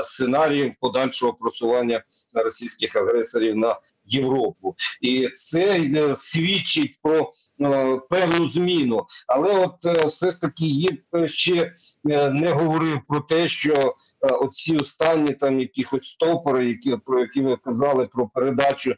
сценаріїв 0.04 0.72
подальшого 0.80 1.32
просування 1.32 2.04
російських 2.34 2.96
агресорів 2.96 3.56
на 3.56 3.76
Європу, 4.06 4.74
і 5.00 5.28
це 5.34 5.78
е, 5.78 6.14
свідчить 6.16 6.98
про 7.02 7.30
е, 7.60 8.00
певну 8.10 8.48
зміну. 8.48 9.04
Але 9.26 9.52
от 9.64 9.86
е, 9.86 10.06
все 10.06 10.30
ж 10.30 10.40
таки 10.40 10.66
є 10.66 10.88
ще 11.26 11.72
не 12.32 12.52
говорив 12.52 13.00
про 13.08 13.20
те, 13.20 13.48
що 13.48 13.94
оці 14.20 14.76
останні 14.76 15.32
там 15.32 15.60
якихось 15.60 16.04
стопори, 16.04 16.68
які 16.68 16.96
про 17.06 17.20
які 17.20 17.40
ви 17.40 17.56
казали 17.56 18.08
про 18.12 18.28
передачу 18.28 18.94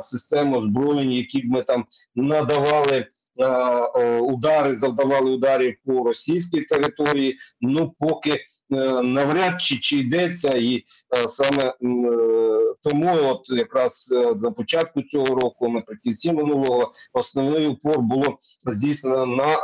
систем 0.00 0.54
озброєнь, 0.54 1.12
які 1.12 1.42
ми 1.44 1.62
там 1.62 1.84
надавали. 2.14 3.06
Удари 4.20 4.74
завдавали 4.74 5.30
ударів 5.30 5.76
по 5.86 6.04
російській 6.04 6.60
території. 6.60 7.38
Ну 7.60 7.94
поки 7.98 8.30
е, 8.30 8.40
навряд 9.02 9.60
чи 9.60 9.76
чи 9.78 9.98
йдеться, 9.98 10.48
і 10.48 10.76
е, 10.76 10.82
саме 11.28 11.64
е, 11.64 11.74
тому, 12.82 13.18
от 13.22 13.50
якраз 13.50 14.14
на 14.42 14.50
початку 14.50 15.02
цього 15.02 15.26
року, 15.26 15.68
наприкінці 15.68 16.32
минулого, 16.32 16.90
основний 17.12 17.66
упор 17.66 17.98
було 17.98 18.36
здійснено 18.72 19.26
на 19.26 19.56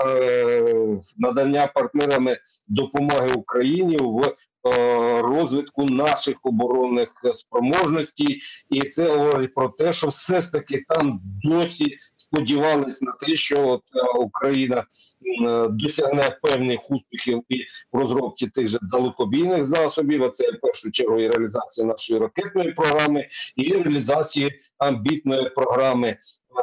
надання 1.18 1.66
партнерами 1.66 2.38
допомоги 2.68 3.28
Україні 3.36 3.96
в 4.00 4.34
Е, 4.66 5.22
розвитку 5.22 5.84
наших 5.84 6.36
оборонних 6.42 7.08
спроможностей, 7.34 8.40
і 8.70 8.80
це 8.80 9.08
говорить 9.08 9.54
про 9.54 9.68
те, 9.68 9.92
що 9.92 10.08
все 10.08 10.40
ж 10.40 10.52
таки 10.52 10.84
там 10.88 11.20
досі 11.44 11.96
сподівались 12.14 13.02
на 13.02 13.12
те, 13.12 13.36
що 13.36 13.57
от 13.66 13.82
е, 13.94 14.18
Україна 14.18 14.84
е, 15.46 15.68
досягне 15.68 16.38
певних 16.42 16.90
успіхів 16.90 17.42
і 17.48 17.56
в 17.92 17.98
розробці 17.98 18.46
тих 18.46 18.68
же 18.68 18.78
далекобійних 18.82 19.64
засобів. 19.64 20.24
А 20.24 20.28
це 20.28 20.50
в 20.50 20.60
першу 20.60 20.90
чергу 20.90 21.18
і 21.20 21.28
реалізація 21.28 21.86
нашої 21.86 22.20
ракетної 22.20 22.72
програми, 22.72 23.28
і 23.56 23.72
реалізації 23.72 24.58
амбітної 24.78 25.50
програми 25.50 26.16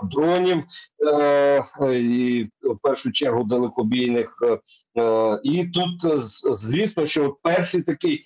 дронів, 0.04 0.64
і 1.94 2.46
в 2.62 2.78
першу 2.82 3.12
чергу 3.12 3.44
далекобійних. 3.44 4.38
І 5.44 5.66
тут 5.66 6.24
звісно, 6.56 7.06
що 7.06 7.38
перший 7.44 7.82
такий 7.82 8.22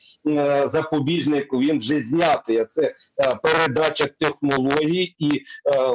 запобіжник 0.65 1.53
він 1.53 1.79
вже 1.79 2.01
знятий. 2.01 2.65
Це 2.69 2.95
передача 3.43 4.07
технологій 4.19 5.15
і 5.19 5.43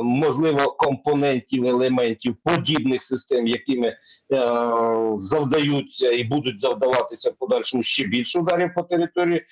можливо 0.03 0.59
компонентів 0.79 1.67
елементів 1.67 2.37
подібних 2.45 3.03
систем, 3.03 3.47
якими 3.47 3.97
завдаються 5.15 6.11
і 6.11 6.25
будуть 6.25 6.61
завдаватися 6.61 7.31
в 7.31 7.35
подальшому 7.35 7.83
ще 7.83 8.07
більше 8.07 8.39
ударів 8.39 8.75
по 8.75 8.83
території 8.83 9.45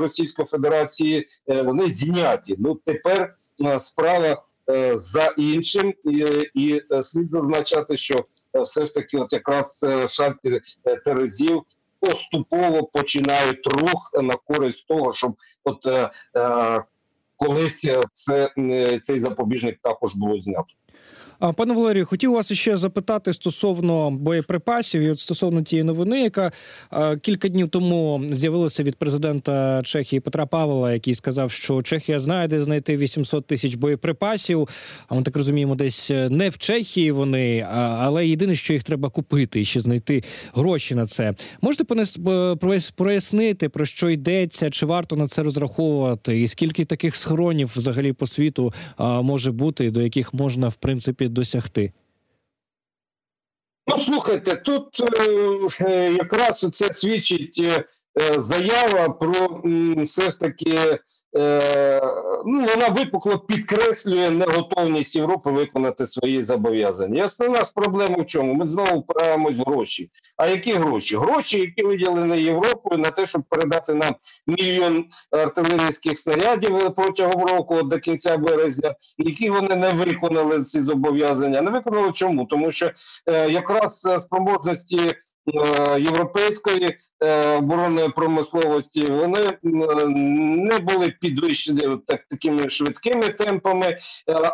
Російської 0.00 0.46
Федерації. 0.46 1.26
Вони 1.46 1.90
зняті. 1.90 2.56
Ну 2.58 2.74
тепер 2.74 3.34
справа. 3.78 4.42
Е, 4.70 4.96
за 4.96 5.34
іншим, 5.36 5.94
і, 6.04 6.24
і 6.54 6.82
е, 6.92 7.02
слід 7.02 7.30
зазначати, 7.30 7.96
що 7.96 8.14
е, 8.56 8.62
все 8.62 8.86
ж 8.86 8.94
таки, 8.94 9.18
от 9.18 9.32
якраз 9.32 9.86
шальти 10.08 10.60
Терезів 11.04 11.62
поступово 12.00 12.86
починають 12.86 13.66
рух 13.66 14.10
на 14.22 14.34
користь 14.34 14.88
того, 14.88 15.14
щоб 15.14 15.32
от 15.64 15.86
е, 15.86 16.10
колись 17.36 17.88
це 18.12 18.50
цей 19.02 19.20
запобіжник 19.20 19.78
також 19.82 20.14
було 20.14 20.40
знято. 20.40 20.74
Пане 21.38 21.74
Валерію, 21.74 22.06
хотів 22.06 22.32
вас 22.32 22.52
ще 22.52 22.76
запитати 22.76 23.32
стосовно 23.32 24.10
боєприпасів 24.10 25.02
і 25.02 25.10
от 25.10 25.20
стосовно 25.20 25.62
тієї 25.62 25.84
новини, 25.84 26.20
яка 26.20 26.52
кілька 27.22 27.48
днів 27.48 27.68
тому 27.68 28.22
з'явилася 28.32 28.82
від 28.82 28.96
президента 28.96 29.82
Чехії 29.84 30.20
Петра 30.20 30.46
Павла, 30.46 30.92
який 30.92 31.14
сказав, 31.14 31.50
що 31.50 31.82
Чехія 31.82 32.18
знає, 32.18 32.48
де 32.48 32.60
знайти 32.60 32.96
800 32.96 33.46
тисяч 33.46 33.74
боєприпасів. 33.74 34.68
А 35.08 35.14
ми 35.14 35.22
так 35.22 35.36
розуміємо, 35.36 35.74
десь 35.74 36.10
е, 36.10 36.28
не 36.28 36.48
в 36.48 36.58
Чехії 36.58 37.10
вони, 37.10 37.66
але 37.70 38.26
єдине, 38.26 38.54
що 38.54 38.72
їх 38.72 38.82
треба 38.82 39.08
купити 39.08 39.60
і 39.60 39.64
ще 39.64 39.80
знайти 39.80 40.22
гроші 40.54 40.94
на 40.94 41.06
це. 41.06 41.34
Можете 41.60 41.84
прояснити, 42.96 43.68
про 43.68 43.84
що 43.84 44.10
йдеться, 44.10 44.70
чи 44.70 44.86
варто 44.86 45.16
на 45.16 45.28
це 45.28 45.42
розраховувати, 45.42 46.42
і 46.42 46.48
скільки 46.48 46.84
таких 46.84 47.16
схоронів 47.16 47.72
взагалі 47.76 48.12
по 48.12 48.26
світу 48.26 48.72
може 48.98 49.52
бути, 49.52 49.90
до 49.90 50.02
яких 50.02 50.34
можна 50.34 50.68
в 50.68 50.76
принципі 50.76 51.23
досягти? 51.28 51.92
Ну, 53.86 53.98
слухайте, 54.04 54.56
тут 54.56 55.00
е, 55.00 55.84
е 55.84 56.12
якраз 56.12 56.66
це 56.72 56.92
свідчить 56.92 57.58
Е, 57.58 57.84
заява 58.16 59.08
про 59.08 59.62
все 60.04 60.30
ж 60.30 60.40
таки 60.40 60.78
е, 61.36 62.00
ну 62.46 62.66
вона 62.74 62.88
випукло 62.88 63.38
підкреслює 63.38 64.30
неготовність 64.30 65.16
Європи 65.16 65.50
виконати 65.50 66.06
свої 66.06 66.42
зобов'язання. 66.42 67.22
І 67.22 67.24
основна 67.24 67.64
проблема 67.74 68.16
в 68.22 68.26
чому? 68.26 68.54
Ми 68.54 68.66
знову 68.66 69.00
впираємось 69.00 69.58
в 69.58 69.62
гроші. 69.62 70.10
А 70.36 70.46
які 70.46 70.72
гроші? 70.72 71.16
Гроші, 71.16 71.60
які 71.60 71.82
виділені 71.82 72.42
Європою 72.42 73.00
на 73.00 73.10
те, 73.10 73.26
щоб 73.26 73.42
передати 73.48 73.94
нам 73.94 74.14
мільйон 74.46 75.04
артилерійських 75.30 76.18
снарядів 76.18 76.94
протягом 76.96 77.44
року 77.44 77.82
до 77.82 77.98
кінця 77.98 78.36
березня, 78.36 78.94
які 79.18 79.50
вони 79.50 79.76
не 79.76 79.90
виконали 79.90 80.62
ці 80.62 80.82
зобов'язання. 80.82 81.62
Не 81.62 81.70
виконали 81.70 82.12
чому? 82.12 82.44
Тому 82.44 82.72
що 82.72 82.90
е, 83.26 83.50
якраз 83.50 84.08
спроможності. 84.20 84.98
Е, 85.46 86.00
європейської 86.00 86.98
е, 87.20 87.56
оборонної 87.56 88.08
промисловості 88.08 89.12
вони 89.12 89.40
не 89.62 90.78
були 90.78 91.14
підвищені 91.20 91.98
так 92.06 92.24
такими 92.30 92.70
швидкими 92.70 93.22
темпами. 93.28 93.86
Е, 93.86 93.98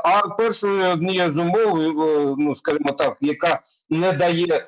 а 0.05 0.29
першою 0.29 0.93
однією 0.93 1.33
з 1.33 1.37
умов, 1.37 1.79
ну 2.39 2.55
скажімо 2.55 2.93
так, 2.99 3.17
яка 3.21 3.61
не 3.91 4.13
дає 4.13 4.67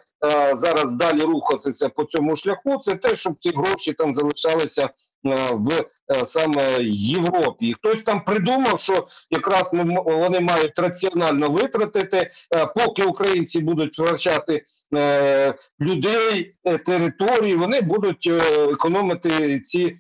зараз 0.55 0.93
далі 0.93 1.21
рухатися 1.21 1.89
по 1.89 2.05
цьому 2.05 2.37
шляху, 2.37 2.79
це 2.79 2.95
те, 2.95 3.17
щоб 3.17 3.35
ці 3.39 3.51
гроші 3.57 3.93
там 3.93 4.15
залишалися 4.15 4.91
в 5.53 5.85
саме 6.25 6.77
Європі. 6.85 7.67
І 7.67 7.75
Хтось 7.75 8.03
там 8.03 8.25
придумав, 8.25 8.81
що 8.81 9.07
якраз 9.31 9.71
вони 10.05 10.41
мають 10.41 10.79
раціонально 10.79 11.47
витратити, 11.49 12.31
поки 12.77 13.03
українці 13.03 13.61
будуть 13.61 13.93
втрачати 13.93 14.63
е, 14.97 15.55
людей, 15.81 16.55
е, 16.65 16.79
території, 16.79 17.57
вони 17.57 17.81
будуть 17.81 18.27
е, 18.27 18.41
економити 18.73 19.61
ці 19.61 19.97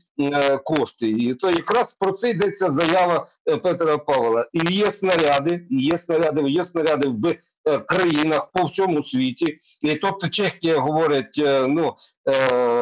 кошти. 0.64 1.08
І 1.10 1.34
то 1.34 1.50
якраз 1.50 1.94
про 1.94 2.12
це 2.12 2.30
йдеться 2.30 2.70
заява 2.70 3.26
Петра 3.62 3.98
Павла. 3.98 4.46
І 4.52 4.74
є 4.74 4.92
снаряди, 4.92 5.66
і 5.70 5.76
є 5.82 5.98
снаряди, 5.98 6.50
є 6.50 6.64
снаряди 6.64 7.08
в. 7.08 7.36
Країнах 7.86 8.50
по 8.52 8.64
всьому 8.64 9.02
світі, 9.02 9.56
і 9.82 9.94
тобто 9.94 10.28
Чехія 10.28 10.78
говорить, 10.78 11.42
ну 11.68 11.94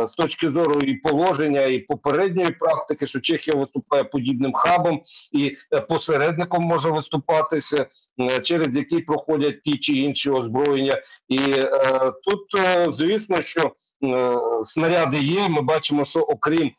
з 0.06 0.12
точки 0.12 0.50
зору 0.50 0.80
і 0.80 0.94
положення, 0.94 1.62
і 1.62 1.78
попередньої 1.78 2.50
практики, 2.50 3.06
що 3.06 3.19
Чехія 3.20 3.56
виступає 3.56 4.04
подібним 4.04 4.52
хабом 4.52 5.02
і 5.32 5.56
е, 5.72 5.80
посередником 5.80 6.62
може 6.62 6.90
виступатися, 6.90 7.86
е, 8.20 8.40
через 8.40 8.76
який 8.76 9.00
проходять 9.00 9.62
ті 9.62 9.78
чи 9.78 9.92
інші 9.92 10.30
озброєння. 10.30 11.02
І 11.28 11.38
е, 11.38 12.12
тут 12.24 12.40
звісно, 12.96 13.42
що 13.42 13.72
снаряди 14.62 15.18
є. 15.18 15.48
Ми 15.48 15.62
бачимо, 15.62 16.04
що 16.04 16.20
окрім 16.20 16.70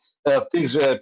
тих 0.52 0.68
же 0.68 1.00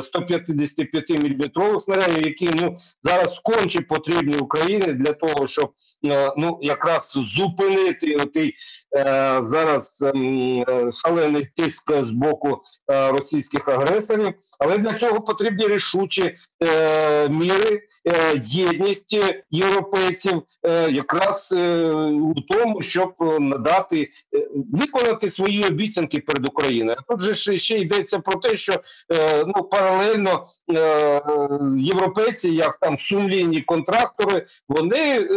155 0.00 1.10
мм 1.10 1.80
снарядів, 1.80 2.26
які 2.26 2.48
ну 2.62 2.74
зараз 3.02 3.38
конче 3.38 3.80
потрібні 3.80 4.38
Україні 4.38 4.92
для 4.92 5.12
того, 5.12 5.46
щоб 5.46 5.72
е, 6.06 6.32
ну 6.36 6.58
якраз 6.62 7.12
зупинити 7.12 8.16
отий 8.16 8.54
е, 8.96 9.38
зараз 9.42 10.02
ем, 10.14 10.64
е, 10.68 10.92
шалений 10.92 11.48
тиск 11.56 11.92
з 12.02 12.10
боку 12.10 12.60
е, 12.92 13.12
російських 13.12 13.68
агресорів. 13.68 14.34
Але 14.58 14.78
для 14.78 14.94
цього 14.94 15.20
потрібні 15.20 15.68
рішучі 15.68 16.34
е, 16.66 17.28
міри, 17.28 17.82
е, 18.06 18.40
єдність 18.42 19.16
європейців, 19.50 20.42
е, 20.62 20.90
якраз 20.90 21.54
е, 21.56 21.90
у 22.04 22.34
тому, 22.34 22.82
щоб 22.82 23.14
надати 23.40 24.08
е, 24.34 24.46
виконати 24.72 25.30
свої 25.30 25.64
обіцянки 25.64 26.20
перед 26.20 26.48
Україною. 26.48 26.98
Тут 27.08 27.20
же 27.20 27.56
ще, 27.56 27.78
йдеться 27.78 28.18
про 28.18 28.40
те, 28.40 28.56
що 28.56 28.72
е, 29.14 29.44
ну 29.56 29.64
паралельно 29.64 30.46
е, 30.74 31.22
європейці, 31.76 32.50
як 32.50 32.78
там 32.80 32.98
сумлінні 32.98 33.62
контрактори, 33.62 34.46
вони 34.68 35.20
е, 35.20 35.28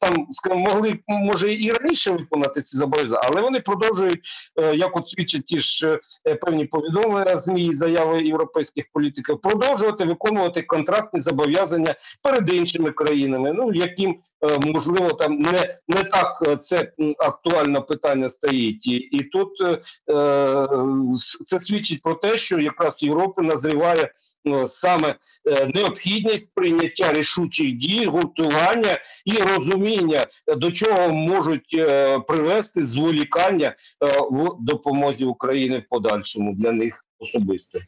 там 0.00 0.26
могли 0.58 0.98
може 1.08 1.54
і 1.54 1.70
раніше 1.70 2.10
виконати 2.10 2.62
ці 2.62 2.76
зобов'язання, 2.76 3.22
але 3.24 3.42
вони 3.42 3.60
продовжують, 3.60 4.20
е, 4.56 4.76
як 4.76 4.96
от 4.96 5.08
свідчать 5.08 5.44
ті 5.44 5.58
ж 5.58 5.98
е, 6.28 6.34
певні 6.34 6.64
повідомлення 6.64 7.38
змі 7.38 7.74
заяви 7.74 8.22
європейських 8.22 8.84
політиків, 8.92 9.40
продовжувати 9.40 10.04
виконувати 10.04 10.62
контрактні 10.62 11.20
зобов'язання 11.20 11.94
перед 12.22 12.52
іншими 12.52 12.90
країнами. 12.90 13.52
Ну 13.52 13.72
яким 13.72 14.18
е, 14.44 14.58
можливо 14.66 15.08
там 15.08 15.38
не 15.38 15.74
не 15.88 16.02
так 16.02 16.44
е, 16.48 16.56
це 16.56 16.92
актуальне 17.18 17.80
питання 17.80 18.28
стоїть, 18.28 18.86
і, 18.86 18.94
і 18.94 19.22
тут 19.22 19.60
е, 19.60 19.78
е 20.12 20.68
це 21.46 21.60
свідчить 21.60 22.02
про 22.02 22.14
те, 22.14 22.38
що 22.38 22.58
якраз 22.58 22.77
якраз 22.78 23.02
Європи 23.02 23.42
назріває 23.42 24.12
ну, 24.44 24.68
саме 24.68 25.08
е, 25.46 25.70
необхідність 25.74 26.50
прийняття 26.54 27.12
рішучих 27.12 27.72
дій, 27.72 28.06
гуртування 28.06 28.96
і 29.24 29.32
розуміння, 29.32 30.26
до 30.56 30.72
чого 30.72 31.08
можуть 31.08 31.74
е, 31.78 32.18
привести 32.18 32.86
зволікання 32.86 33.66
е, 33.68 33.74
в 34.30 34.56
допомозі 34.60 35.24
України 35.24 35.78
в 35.78 35.88
подальшому 35.88 36.54
для 36.54 36.72
них 36.72 37.04
особисто. 37.18 37.78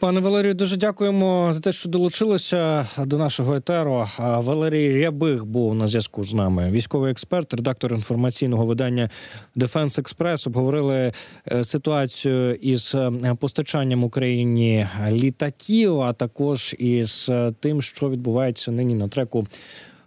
Пане 0.00 0.20
Валерію, 0.20 0.54
дуже 0.54 0.76
дякуємо 0.76 1.50
за 1.52 1.60
те, 1.60 1.72
що 1.72 1.88
долучилися 1.88 2.86
до 2.98 3.18
нашого 3.18 3.54
етеру. 3.54 4.06
Валерій 4.18 5.00
Рябих 5.00 5.44
був 5.44 5.74
на 5.74 5.86
зв'язку 5.86 6.24
з 6.24 6.34
нами. 6.34 6.70
Військовий 6.70 7.10
експерт, 7.10 7.54
редактор 7.54 7.92
інформаційного 7.92 8.66
видання 8.66 9.10
Defense 9.54 9.98
Express. 9.98 10.46
Обговорили 10.46 11.12
е, 11.52 11.64
ситуацію 11.64 12.54
із 12.54 12.94
е, 12.94 13.34
постачанням 13.40 14.04
Україні 14.04 14.88
літаків, 15.10 16.00
а 16.00 16.12
також 16.12 16.76
із 16.78 17.26
е, 17.28 17.52
тим, 17.60 17.82
що 17.82 18.10
відбувається 18.10 18.70
нині 18.70 18.94
на 18.94 19.08
треку 19.08 19.46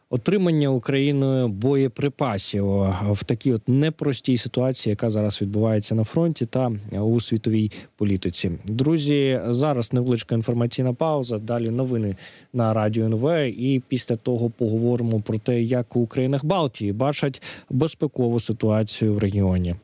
отримання 0.10 0.70
Україною 0.70 1.48
боєприпасів 1.48 2.66
в 3.12 3.24
такій 3.26 3.54
от 3.54 3.70
непростій 3.70 4.38
ситуації, 4.38 4.92
яка 4.92 5.10
зараз 5.10 5.42
відбувається 5.42 5.96
на 5.96 6.04
фронті 6.04 6.46
та 6.46 6.72
у 6.92 7.20
світовій 7.20 7.72
політиці. 7.98 8.52
Друзі, 8.66 9.42
зараз 9.48 9.94
невеличка 9.94 10.36
інформаційна 10.36 10.94
пауза. 10.94 11.38
Далі 11.38 11.70
новини 11.70 12.16
на 12.54 12.74
радіо 12.74 13.06
НВ. 13.06 13.30
І 13.42 13.82
після 13.88 14.16
того 14.16 14.50
поговоримо 14.50 15.22
про 15.22 15.38
те, 15.38 15.62
як 15.62 15.96
у 15.96 16.08
країнах 16.08 16.46
Балтії 16.46 16.94
бачать 16.94 17.42
безпекову 17.70 18.40
ситуацію 18.40 19.14
в 19.14 19.18
регіоні. 19.18 19.76